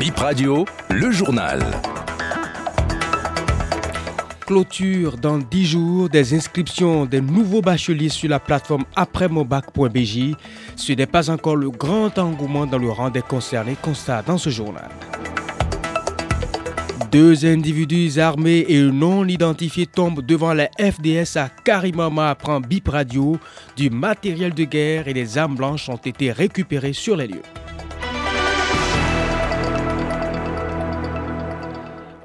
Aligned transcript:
Bip 0.00 0.16
Radio, 0.16 0.64
le 0.88 1.10
journal. 1.10 1.60
Clôture 4.46 5.18
dans 5.18 5.36
10 5.36 5.66
jours 5.66 6.08
des 6.08 6.32
inscriptions 6.32 7.04
des 7.04 7.20
nouveaux 7.20 7.60
bacheliers 7.60 8.08
sur 8.08 8.30
la 8.30 8.40
plateforme 8.40 8.84
après-mon-bac.bj. 8.96 10.36
Ce 10.74 10.92
n'est 10.94 11.04
pas 11.04 11.28
encore 11.28 11.56
le 11.56 11.68
grand 11.68 12.18
engouement 12.18 12.64
dans 12.64 12.78
le 12.78 12.88
rang 12.88 13.10
des 13.10 13.20
concernés, 13.20 13.76
constat 13.82 14.22
dans 14.22 14.38
ce 14.38 14.48
journal. 14.48 14.88
Deux 17.12 17.44
individus 17.44 18.18
armés 18.18 18.64
et 18.68 18.80
non 18.80 19.26
identifiés 19.26 19.84
tombent 19.84 20.24
devant 20.24 20.54
la 20.54 20.70
FDS 20.78 21.36
à 21.36 21.50
Karimama 21.50 22.30
apprend 22.30 22.62
Bip 22.62 22.88
Radio. 22.88 23.38
Du 23.76 23.90
matériel 23.90 24.54
de 24.54 24.64
guerre 24.64 25.08
et 25.08 25.12
des 25.12 25.36
armes 25.36 25.56
blanches 25.56 25.90
ont 25.90 25.96
été 25.96 26.32
récupérés 26.32 26.94
sur 26.94 27.16
les 27.16 27.26
lieux. 27.26 27.42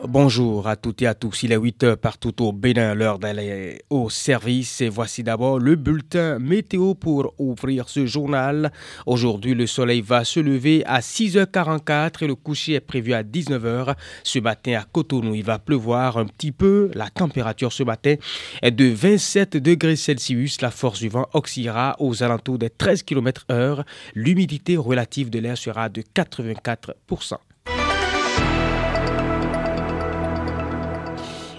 Bonjour 0.08 0.68
à 0.68 0.76
toutes 0.76 1.02
et 1.02 1.08
à 1.08 1.16
tous. 1.16 1.42
Il 1.44 1.52
est 1.52 1.58
8 1.58 1.84
heures 1.84 1.98
partout 1.98 2.44
au 2.44 2.52
Bénin, 2.52 2.94
l'heure 2.94 3.18
d'aller 3.18 3.82
au 3.90 4.12
service. 4.12 4.82
Et 4.82 4.90
voici 4.90 5.24
d'abord 5.24 5.58
le 5.58 5.76
bulletin 5.76 6.38
météo 6.38 6.94
pour 6.94 7.34
ouvrir 7.40 7.90
ce 7.90 8.06
journal. 8.06 8.72
Aujourd'hui, 9.08 9.56
le 9.56 9.66
soleil 9.66 10.02
va 10.02 10.24
se 10.24 10.40
lever 10.40 10.84
à 10.86 11.00
6h44 11.00 12.24
et 12.24 12.28
le 12.28 12.36
coucher 12.36 12.74
est 12.74 12.82
prévu 12.82 13.14
à 13.14 13.24
19h. 13.24 13.96
Ce 14.24 14.38
matin 14.38 14.80
à 14.80 14.84
Cotonou, 14.84 15.34
il 15.34 15.44
va 15.44 15.58
pleuvoir 15.58 16.18
un 16.18 16.26
petit 16.26 16.52
peu. 16.52 16.92
La 16.94 17.10
température 17.10 17.74
ce 17.74 17.82
matin 17.82 18.16
est 18.62 18.72
de 18.72 18.86
27 18.86 19.58
degrés 19.58 19.96
Celsius. 19.96 20.62
La 20.62 20.72
force 20.72 21.00
du 21.00 21.10
vent 21.10 21.28
oscillera 21.34 21.96
aux 22.00 22.22
alentours 22.22 22.60
des 22.60 22.70
13 22.70 23.02
km 23.04 23.46
heure. 23.50 23.84
L'humidité 24.14 24.78
relative 24.78 25.32
de 25.32 25.40
l'air 25.40 25.58
sera 25.58 25.90
de 25.90 26.02
84%. 26.02 27.38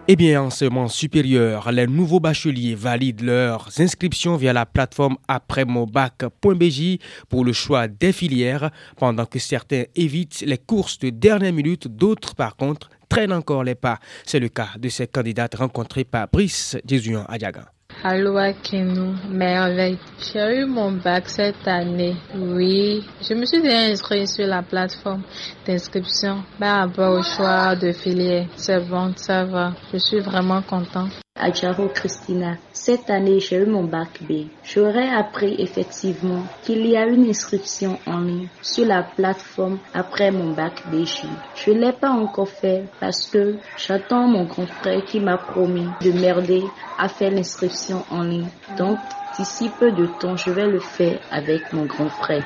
Eh 0.08 0.14
bien, 0.14 0.40
enseignement 0.40 0.86
supérieur, 0.86 1.72
les 1.72 1.88
nouveaux 1.88 2.20
bacheliers 2.20 2.76
valident 2.76 3.22
leurs 3.22 3.68
inscriptions 3.80 4.36
via 4.36 4.52
la 4.52 4.64
plateforme 4.64 5.16
après-mon-bac.bj 5.26 6.98
pour 7.28 7.44
le 7.44 7.52
choix 7.52 7.88
des 7.88 8.12
filières, 8.12 8.70
pendant 8.96 9.26
que 9.26 9.40
certains 9.40 9.82
évitent 9.96 10.44
les 10.46 10.58
courses 10.58 11.00
de 11.00 11.10
dernière 11.10 11.52
minute, 11.52 11.88
d'autres, 11.88 12.36
par 12.36 12.54
contre, 12.54 12.88
traînent 13.08 13.32
encore 13.32 13.64
les 13.64 13.74
pas. 13.74 13.98
C'est 14.24 14.38
le 14.38 14.48
cas 14.48 14.68
de 14.78 14.88
ces 14.88 15.08
candidates 15.08 15.56
rencontrées 15.56 16.04
par 16.04 16.28
Brice 16.32 16.76
Jésuan 16.86 17.24
Adiaga. 17.28 17.72
Allô 18.04 18.36
Akinou, 18.36 19.14
merveille. 19.28 19.98
J'ai 20.20 20.60
eu 20.60 20.66
mon 20.66 20.92
bac 20.92 21.28
cette 21.28 21.66
année. 21.66 22.14
Oui, 22.34 23.02
je 23.22 23.34
me 23.34 23.46
suis 23.46 23.62
déjà 23.62 23.90
inscrite 23.90 24.28
sur 24.28 24.46
la 24.46 24.62
plateforme 24.62 25.22
d'inscription 25.66 26.44
par 26.58 26.88
rapport 26.88 27.18
au 27.18 27.22
choix 27.22 27.74
de 27.74 27.92
filière. 27.92 28.46
C'est 28.56 28.80
bon, 28.86 29.12
ça 29.16 29.44
va. 29.44 29.72
Je 29.92 29.98
suis 29.98 30.20
vraiment 30.20 30.60
content. 30.62 31.08
Adjaro 31.38 31.88
Christina, 31.88 32.56
cette 32.72 33.10
année 33.10 33.40
j'ai 33.40 33.56
eu 33.56 33.66
mon 33.66 33.84
bac 33.84 34.22
B. 34.22 34.48
J'aurais 34.64 35.08
appris 35.08 35.54
effectivement 35.58 36.42
qu'il 36.62 36.86
y 36.86 36.96
a 36.96 37.06
une 37.06 37.28
inscription 37.28 37.98
en 38.06 38.20
ligne 38.20 38.48
sur 38.62 38.86
la 38.86 39.02
plateforme 39.02 39.78
après 39.92 40.30
mon 40.30 40.52
bac 40.52 40.82
BJ. 40.90 41.24
Je 41.54 41.72
ne 41.72 41.80
l'ai 41.80 41.92
pas 41.92 42.10
encore 42.10 42.48
fait 42.48 42.84
parce 43.00 43.26
que 43.26 43.56
j'attends 43.76 44.26
mon 44.26 44.44
grand 44.44 44.66
frère 44.66 45.04
qui 45.04 45.20
m'a 45.20 45.36
promis 45.36 45.88
de 46.00 46.12
merder 46.12 46.64
à 46.98 47.08
faire 47.08 47.30
l'inscription 47.30 48.02
en 48.10 48.22
ligne. 48.22 48.48
Donc 48.78 48.98
d'ici 49.36 49.70
peu 49.78 49.92
de 49.92 50.06
temps 50.06 50.36
je 50.36 50.50
vais 50.50 50.66
le 50.66 50.80
faire 50.80 51.20
avec 51.30 51.72
mon 51.72 51.84
grand 51.84 52.08
frère. 52.08 52.44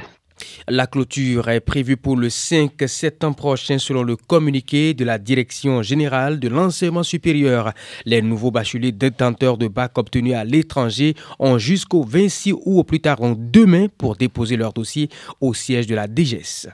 La 0.69 0.86
clôture 0.86 1.48
est 1.48 1.60
prévue 1.60 1.96
pour 1.96 2.16
le 2.16 2.30
5 2.30 2.72
septembre 2.86 3.36
prochain 3.36 3.78
selon 3.78 4.02
le 4.02 4.16
communiqué 4.16 4.94
de 4.94 5.05
la 5.05 5.19
Direction 5.19 5.82
générale 5.82 6.38
de 6.38 6.48
l'enseignement 6.48 7.02
supérieur. 7.02 7.72
Les 8.05 8.22
nouveaux 8.22 8.50
bacheliers 8.50 8.92
détenteurs 8.92 9.58
de 9.58 9.69
bac 9.69 9.98
obtenus 9.98 10.34
à 10.34 10.44
l'étranger 10.44 11.14
ont 11.38 11.59
jusqu'au 11.59 12.03
26 12.03 12.53
août 12.53 12.60
au 12.64 12.84
plus 12.84 13.00
tard 13.00 13.19
demain 13.37 13.87
pour 13.98 14.16
déposer 14.16 14.56
leur 14.56 14.72
dossier 14.72 15.09
au 15.41 15.54
siège 15.54 15.87
de 15.87 15.94
la 15.94 16.06
DGS. 16.06 16.69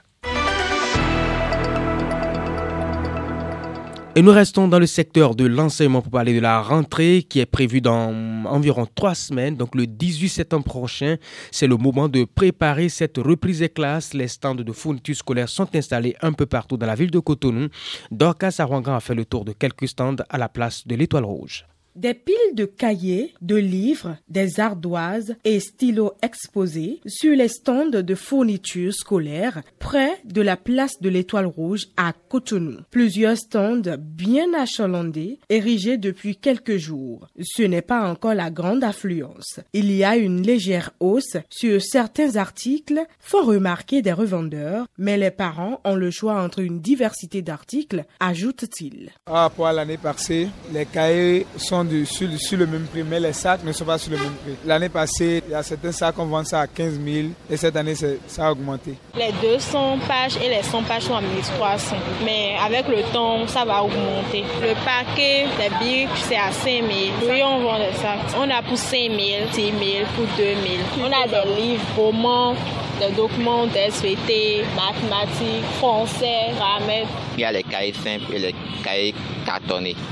Et 4.17 4.23
nous 4.23 4.31
restons 4.31 4.67
dans 4.67 4.79
le 4.79 4.87
secteur 4.87 5.35
de 5.35 5.45
l'enseignement 5.45 6.01
pour 6.01 6.11
parler 6.11 6.33
de 6.33 6.39
la 6.39 6.59
rentrée 6.59 7.23
qui 7.29 7.39
est 7.39 7.45
prévue 7.45 7.81
dans 7.81 8.11
environ 8.45 8.87
trois 8.95 9.13
semaines. 9.13 9.55
Donc 9.55 9.75
le 9.75 9.85
18 9.85 10.27
septembre 10.27 10.65
prochain, 10.65 11.17
c'est 11.51 11.67
le 11.67 11.77
moment 11.77 12.09
de 12.09 12.23
préparer 12.23 12.89
cette 12.89 13.17
reprise 13.17 13.59
des 13.59 13.69
classes. 13.69 14.15
Les 14.15 14.27
stands 14.27 14.55
de 14.55 14.71
fournitures 14.71 15.17
scolaires 15.17 15.49
sont 15.49 15.67
installés 15.75 16.15
un 16.23 16.33
peu 16.33 16.47
partout 16.47 16.77
dans 16.77 16.87
la 16.87 16.95
ville 16.95 17.11
de 17.11 17.19
Cotonou. 17.19 17.67
Dorcas 18.09 18.55
Arwangan 18.57 18.95
a 18.95 19.01
fait 19.01 19.13
le 19.13 19.23
tour 19.23 19.45
de 19.45 19.51
quelques 19.51 19.87
stands 19.87 20.15
à 20.31 20.39
la 20.39 20.49
place 20.49 20.87
de 20.87 20.95
l'Étoile 20.95 21.25
Rouge. 21.25 21.67
Des 21.97 22.13
piles 22.13 22.53
de 22.53 22.65
cahiers, 22.65 23.33
de 23.41 23.55
livres, 23.55 24.17
des 24.29 24.59
ardoises 24.59 25.35
et 25.43 25.59
stylos 25.59 26.13
exposés 26.21 27.01
sur 27.07 27.35
les 27.35 27.47
stands 27.47 27.89
de 27.89 28.13
fournitures 28.13 28.93
scolaires 28.93 29.63
près 29.79 30.21
de 30.23 30.43
la 30.43 30.57
place 30.57 31.01
de 31.01 31.09
l'Étoile 31.09 31.47
Rouge 31.47 31.87
à 31.97 32.13
Cotonou. 32.13 32.81
Plusieurs 32.91 33.35
stands 33.35 33.97
bien 33.97 34.53
achalandés, 34.53 35.39
érigés 35.49 35.97
depuis 35.97 36.35
quelques 36.35 36.77
jours. 36.77 37.29
Ce 37.41 37.63
n'est 37.63 37.81
pas 37.81 38.07
encore 38.07 38.35
la 38.35 38.51
grande 38.51 38.83
affluence. 38.83 39.59
Il 39.73 39.91
y 39.91 40.03
a 40.03 40.17
une 40.17 40.43
légère 40.43 40.91
hausse 40.99 41.37
sur 41.49 41.81
certains 41.81 42.35
articles, 42.35 43.01
font 43.19 43.43
remarquer 43.43 44.03
des 44.03 44.13
revendeurs, 44.13 44.85
mais 44.99 45.17
les 45.17 45.31
parents 45.31 45.81
ont 45.83 45.95
le 45.95 46.11
choix 46.11 46.43
entre 46.43 46.59
une 46.59 46.79
diversité 46.79 47.41
d'articles, 47.41 48.05
ajoute-t-il. 48.19 49.09
Ah, 49.25 49.49
pour 49.55 49.65
l'année 49.65 49.97
passée, 49.97 50.49
les 50.71 50.85
cahiers 50.85 51.47
sont 51.57 51.86
sur, 52.05 52.57
le 52.57 52.67
même 52.67 52.85
prix, 52.85 53.03
mais 53.03 53.19
les 53.19 53.33
sacs 53.33 53.63
ne 53.63 53.71
sont 53.71 53.85
pas 53.85 53.97
sur 53.97 54.11
le 54.11 54.17
même 54.17 54.33
prix. 54.43 54.55
L'année 54.65 54.89
passée, 54.89 55.43
il 55.47 55.51
y 55.51 55.55
a 55.55 55.63
certains 55.63 55.91
sacs 55.91 56.15
qu'on 56.15 56.25
vend 56.25 56.43
ça 56.43 56.61
à 56.61 56.67
15 56.67 56.99
000 57.03 57.27
et 57.49 57.57
cette 57.57 57.75
année, 57.75 57.95
ça 57.95 58.47
a 58.47 58.51
augmenté. 58.51 58.95
Les 59.15 59.31
200 59.41 59.99
pages 60.07 60.37
et 60.43 60.49
les 60.49 60.63
100 60.63 60.83
pages 60.83 61.03
sont 61.03 61.15
à 61.15 61.21
1300, 61.21 61.95
mais 62.25 62.55
avec 62.63 62.87
le 62.87 63.03
temps, 63.13 63.47
ça 63.47 63.65
va 63.65 63.83
augmenter. 63.83 64.43
Le 64.61 64.73
paquet 64.85 65.45
des 65.57 65.69
bics, 65.79 66.09
c'est 66.27 66.37
à 66.37 66.51
5 66.51 66.65
000. 66.65 66.83
Oui, 67.29 67.41
on 67.43 67.61
vend 67.61 67.77
des 67.77 67.95
sacs. 67.97 68.37
On 68.37 68.49
a 68.49 68.61
pour 68.61 68.77
5 68.77 68.97
000, 68.97 69.17
10 69.53 69.55
000, 69.55 69.73
pour 70.15 70.25
2 70.37 70.43
000. 70.43 70.55
On 70.99 71.05
a 71.05 71.27
des 71.27 71.61
livres, 71.61 71.83
romans, 71.95 72.55
des 72.99 73.13
documents 73.15 73.67
d'SVT, 73.67 74.63
mathématiques, 74.75 75.65
français, 75.77 76.51
grammaire. 76.55 77.07
Il 77.37 77.41
y 77.41 77.45
a 77.45 77.51
les 77.51 77.63
cahiers 77.63 77.93
simples 77.93 78.33
et 78.33 78.39
les 78.39 78.55
cahiers 78.83 79.13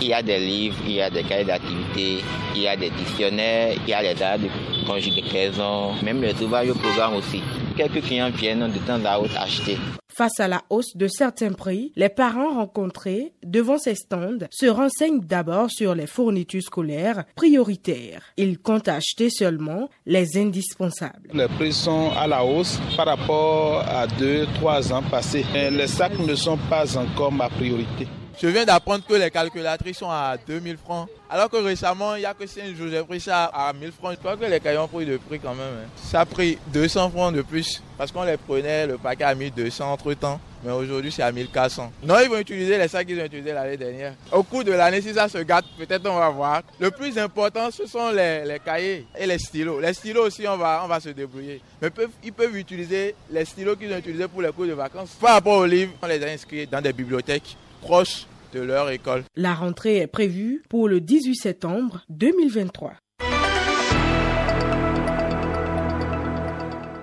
Il 0.01 0.07
y 0.07 0.13
a 0.13 0.21
des 0.21 0.39
livres, 0.39 0.77
il 0.85 0.93
y 0.93 1.01
a 1.01 1.09
des 1.09 1.23
cahiers 1.23 1.45
d'activité, 1.45 2.23
il 2.55 2.61
y 2.61 2.67
a 2.67 2.75
des 2.75 2.89
dictionnaires, 2.89 3.75
il 3.85 3.89
y 3.89 3.93
a 3.93 4.01
les 4.01 4.13
dates 4.13 4.41
de 4.41 4.47
conjugaison, 4.87 5.93
même 6.03 6.21
les 6.21 6.41
ouvrages 6.41 6.69
au 6.69 6.75
programme 6.75 7.15
aussi. 7.15 7.41
Quelques 7.75 8.01
clients 8.01 8.29
viennent 8.29 8.71
de 8.71 8.79
temps 8.79 9.03
à 9.05 9.19
autre 9.19 9.37
acheter. 9.37 9.77
Face 10.17 10.39
à 10.39 10.47
la 10.47 10.61
hausse 10.69 10.95
de 10.95 11.07
certains 11.07 11.51
prix, 11.51 11.91
les 11.97 12.07
parents 12.07 12.53
rencontrés 12.53 13.33
devant 13.43 13.77
ces 13.77 13.95
stands 13.95 14.47
se 14.49 14.65
renseignent 14.67 15.19
d'abord 15.19 15.69
sur 15.69 15.93
les 15.93 16.07
fournitures 16.07 16.61
scolaires 16.61 17.25
prioritaires. 17.35 18.21
Ils 18.37 18.57
comptent 18.57 18.87
acheter 18.87 19.29
seulement 19.29 19.89
les 20.05 20.37
indispensables. 20.37 21.31
Les 21.33 21.49
prix 21.49 21.73
sont 21.73 22.11
à 22.17 22.27
la 22.27 22.45
hausse 22.45 22.79
par 22.95 23.07
rapport 23.07 23.81
à 23.81 24.07
deux, 24.07 24.47
trois 24.55 24.93
ans 24.93 25.03
passés. 25.03 25.45
Les 25.53 25.87
sacs 25.87 26.17
ne 26.19 26.35
sont 26.35 26.59
pas 26.69 26.97
encore 26.97 27.33
ma 27.33 27.49
priorité. 27.49 28.07
Je 28.41 28.47
viens 28.47 28.65
d'apprendre 28.65 29.05
que 29.07 29.13
les 29.13 29.31
calculatrices 29.31 29.97
sont 29.97 30.09
à 30.09 30.35
2000 30.45 30.77
francs. 30.77 31.07
Alors 31.29 31.49
que 31.49 31.55
récemment, 31.55 32.15
il 32.15 32.19
n'y 32.19 32.25
a 32.25 32.33
que 32.33 32.45
5 32.45 32.75
jours, 32.75 32.87
j'ai 32.91 33.01
pris 33.03 33.21
ça 33.21 33.45
à 33.45 33.71
1000 33.71 33.91
francs. 33.93 34.11
Je 34.13 34.17
crois 34.17 34.35
que 34.35 34.43
les 34.43 34.59
cahiers 34.59 34.77
ont 34.77 34.89
pris 34.89 35.05
de 35.05 35.15
prix 35.17 35.39
quand 35.39 35.55
même. 35.55 35.73
Hein. 35.85 35.89
Ça 35.95 36.21
a 36.21 36.25
pris 36.25 36.57
200 36.67 37.11
francs 37.11 37.33
de 37.33 37.41
plus. 37.41 37.81
Parce 37.97 38.11
qu'on 38.11 38.23
les 38.23 38.35
prenait 38.35 38.87
le 38.87 38.97
paquet 38.97 39.23
à 39.23 39.33
1200 39.33 39.89
entre 39.89 40.13
temps. 40.15 40.39
Mais 40.65 40.71
aujourd'hui, 40.71 41.11
c'est 41.11 41.23
à 41.23 41.31
1400. 41.31 41.93
Non, 42.03 42.15
ils 42.21 42.29
vont 42.29 42.39
utiliser 42.39 42.77
les 42.77 42.87
sacs 42.89 43.07
qu'ils 43.07 43.21
ont 43.21 43.25
utilisés 43.25 43.53
l'année 43.53 43.77
dernière. 43.77 44.13
Au 44.31 44.43
cours 44.43 44.63
de 44.63 44.71
l'année, 44.71 44.99
si 45.01 45.13
ça 45.13 45.29
se 45.29 45.37
gâte, 45.37 45.65
peut-être 45.77 46.09
on 46.09 46.17
va 46.19 46.29
voir. 46.29 46.61
Le 46.79 46.91
plus 46.91 47.17
important, 47.17 47.69
ce 47.71 47.85
sont 47.85 48.09
les, 48.09 48.59
cahiers 48.65 49.05
et 49.17 49.27
les 49.27 49.39
stylos. 49.39 49.79
Les 49.79 49.93
stylos 49.93 50.25
aussi, 50.25 50.45
on 50.47 50.57
va, 50.57 50.81
on 50.83 50.87
va 50.87 50.99
se 50.99 51.09
débrouiller. 51.09 51.61
Mais 51.81 51.89
ils 52.23 52.33
peuvent 52.33 52.57
utiliser 52.57 53.15
les 53.29 53.45
stylos 53.45 53.75
qu'ils 53.75 53.93
ont 53.93 53.97
utilisés 53.97 54.27
pour 54.27 54.41
les 54.41 54.51
cours 54.51 54.65
de 54.65 54.73
vacances. 54.73 55.11
Par 55.21 55.35
rapport 55.35 55.59
aux 55.59 55.65
livres, 55.65 55.93
on 56.01 56.07
les 56.07 56.21
a 56.21 56.27
inscrits 56.27 56.67
dans 56.67 56.81
des 56.81 56.91
bibliothèques 56.91 57.55
proches 57.85 58.25
de 58.51 58.61
leur 58.61 58.89
école. 58.89 59.23
La 59.35 59.53
rentrée 59.53 59.97
est 59.97 60.07
prévue 60.07 60.63
pour 60.69 60.89
le 60.89 60.99
18 61.01 61.35
septembre 61.35 62.01
2023. 62.09 62.93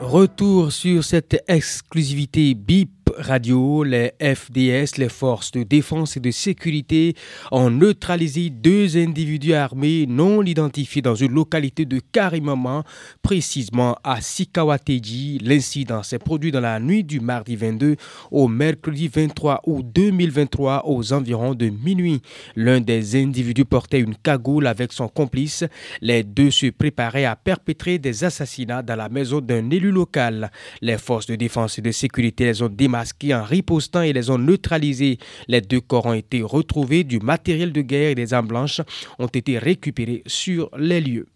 Retour 0.00 0.72
sur 0.72 1.04
cette 1.04 1.44
exclusivité 1.46 2.54
BIP 2.54 3.01
Radio, 3.18 3.84
les 3.84 4.12
FDS, 4.20 4.98
les 4.98 5.08
forces 5.08 5.50
de 5.50 5.62
défense 5.62 6.16
et 6.16 6.20
de 6.20 6.30
sécurité, 6.30 7.14
ont 7.50 7.70
neutralisé 7.70 8.50
deux 8.50 8.96
individus 8.96 9.54
armés 9.54 10.06
non 10.08 10.42
identifiés 10.42 11.02
dans 11.02 11.14
une 11.14 11.32
localité 11.32 11.84
de 11.84 12.00
Karimama, 12.12 12.84
précisément 13.22 13.96
à 14.04 14.20
Sikawateji. 14.20 15.38
L'incident 15.42 16.02
s'est 16.02 16.18
produit 16.18 16.52
dans 16.52 16.60
la 16.60 16.80
nuit 16.80 17.04
du 17.04 17.20
mardi 17.20 17.56
22 17.56 17.96
au 18.30 18.48
mercredi 18.48 19.08
23 19.08 19.62
août 19.66 19.86
2023 19.94 20.82
aux 20.86 21.12
environs 21.12 21.54
de 21.54 21.68
minuit. 21.68 22.22
L'un 22.56 22.80
des 22.80 23.16
individus 23.22 23.64
portait 23.64 24.00
une 24.00 24.16
cagoule 24.16 24.66
avec 24.66 24.92
son 24.92 25.08
complice. 25.08 25.64
Les 26.00 26.22
deux 26.22 26.50
se 26.50 26.66
préparaient 26.66 27.24
à 27.24 27.36
perpétrer 27.36 27.98
des 27.98 28.24
assassinats 28.24 28.82
dans 28.82 28.96
la 28.96 29.08
maison 29.08 29.40
d'un 29.40 29.70
élu 29.70 29.90
local. 29.90 30.50
Les 30.80 30.98
forces 30.98 31.26
de 31.26 31.36
défense 31.36 31.78
et 31.78 31.82
de 31.82 31.90
sécurité 31.90 32.44
les 32.44 32.62
ont 32.62 32.68
démasqués 33.02 33.34
en 33.34 33.42
ripostant 33.42 34.02
et 34.02 34.12
les 34.12 34.30
ont 34.30 34.38
neutralisés. 34.38 35.18
Les 35.48 35.60
deux 35.60 35.80
corps 35.80 36.06
ont 36.06 36.12
été 36.12 36.42
retrouvés, 36.42 37.04
du 37.04 37.18
matériel 37.18 37.72
de 37.72 37.82
guerre 37.82 38.10
et 38.10 38.14
des 38.14 38.32
armes 38.32 38.48
blanches 38.48 38.80
ont 39.18 39.26
été 39.26 39.58
récupérés 39.58 40.22
sur 40.26 40.70
les 40.76 41.00
lieux. 41.00 41.26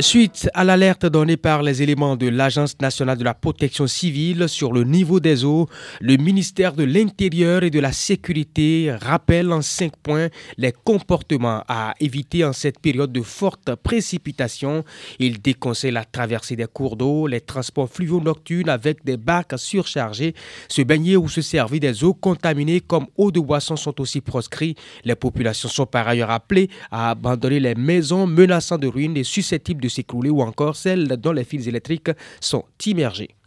Suite 0.00 0.48
à 0.54 0.62
l'alerte 0.62 1.06
donnée 1.06 1.36
par 1.36 1.60
les 1.64 1.82
éléments 1.82 2.14
de 2.14 2.28
l'Agence 2.28 2.80
nationale 2.80 3.18
de 3.18 3.24
la 3.24 3.34
protection 3.34 3.88
civile 3.88 4.48
sur 4.48 4.72
le 4.72 4.84
niveau 4.84 5.18
des 5.18 5.44
eaux, 5.44 5.68
le 6.00 6.16
ministère 6.16 6.74
de 6.74 6.84
l'Intérieur 6.84 7.64
et 7.64 7.70
de 7.70 7.80
la 7.80 7.90
Sécurité 7.90 8.92
rappelle 8.92 9.52
en 9.52 9.60
cinq 9.60 9.96
points 9.96 10.28
les 10.56 10.70
comportements 10.70 11.64
à 11.66 11.94
éviter 11.98 12.44
en 12.44 12.52
cette 12.52 12.78
période 12.78 13.10
de 13.10 13.22
forte 13.22 13.74
précipitation. 13.74 14.84
Il 15.18 15.42
déconseille 15.42 15.90
la 15.90 16.04
traversée 16.04 16.54
des 16.54 16.68
cours 16.72 16.96
d'eau, 16.96 17.26
les 17.26 17.40
transports 17.40 17.90
fluviaux 17.90 18.20
nocturnes 18.20 18.68
avec 18.68 19.04
des 19.04 19.16
barques 19.16 19.58
surchargées, 19.58 20.34
se 20.68 20.82
baigner 20.82 21.16
ou 21.16 21.28
se 21.28 21.42
servir 21.42 21.80
des 21.80 22.04
eaux 22.04 22.14
contaminées 22.14 22.80
comme 22.80 23.06
eau 23.16 23.32
de 23.32 23.40
boisson 23.40 23.74
sont 23.74 24.00
aussi 24.00 24.20
proscrits. 24.20 24.76
Les 25.04 25.16
populations 25.16 25.68
sont 25.68 25.86
par 25.86 26.06
ailleurs 26.06 26.30
appelées 26.30 26.70
à 26.92 27.10
abandonner 27.10 27.58
les 27.58 27.74
maisons 27.74 28.28
menaçant 28.28 28.78
de 28.78 28.86
ruines 28.86 29.16
et 29.16 29.24
susceptibles 29.24 29.82
de 29.82 29.87
s'écrouler 29.88 30.30
ou 30.30 30.42
encore 30.42 30.76
celles 30.76 31.08
dont 31.08 31.32
les 31.32 31.44
fils 31.44 31.66
électriques 31.66 32.10
sont 32.40 32.64
immergés. 32.86 33.37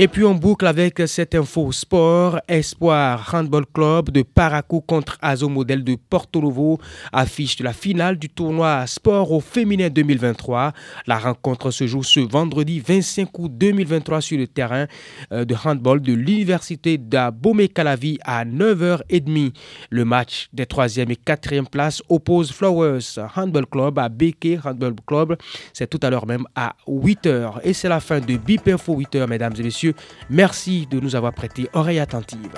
Et 0.00 0.06
puis 0.06 0.22
on 0.22 0.36
boucle 0.36 0.64
avec 0.64 1.02
cette 1.06 1.34
info 1.34 1.72
sport. 1.72 2.38
Espoir 2.46 3.34
Handball 3.34 3.64
Club 3.66 4.10
de 4.10 4.22
Parakou 4.22 4.80
contre 4.80 5.18
Azo 5.20 5.48
Model 5.48 5.82
de 5.82 5.96
Porto 5.96 6.40
Novo 6.40 6.78
affiche 7.12 7.58
la 7.58 7.72
finale 7.72 8.16
du 8.16 8.28
tournoi 8.28 8.86
sport 8.86 9.32
au 9.32 9.40
féminin 9.40 9.88
2023. 9.88 10.72
La 11.08 11.18
rencontre 11.18 11.72
se 11.72 11.88
joue 11.88 12.04
ce 12.04 12.20
vendredi 12.20 12.78
25 12.78 13.36
août 13.40 13.50
2023 13.52 14.20
sur 14.20 14.38
le 14.38 14.46
terrain 14.46 14.86
euh, 15.32 15.44
de 15.44 15.56
handball 15.64 16.00
de 16.00 16.12
l'université 16.12 16.96
d'Abomey-Calavi 16.96 18.20
à 18.24 18.44
9h30. 18.44 19.52
Le 19.90 20.04
match 20.04 20.48
des 20.52 20.66
3e 20.66 21.10
et 21.10 21.18
4e 21.26 21.66
places 21.66 22.04
oppose 22.08 22.52
Flowers 22.52 23.18
Handball 23.34 23.66
Club 23.66 23.98
à 23.98 24.08
Beke 24.08 24.60
Handball 24.64 24.94
Club. 25.04 25.36
C'est 25.72 25.90
tout 25.90 25.98
à 26.04 26.10
l'heure 26.10 26.26
même 26.28 26.44
à 26.54 26.76
8h. 26.86 27.62
Et 27.64 27.72
c'est 27.72 27.88
la 27.88 27.98
fin 27.98 28.20
de 28.20 28.36
BIP 28.36 28.68
Info 28.68 28.94
8h, 28.94 29.26
mesdames 29.26 29.54
et 29.58 29.87
Merci 30.30 30.86
de 30.86 31.00
nous 31.00 31.16
avoir 31.16 31.32
prêté 31.32 31.68
oreille 31.72 31.98
attentive. 32.00 32.52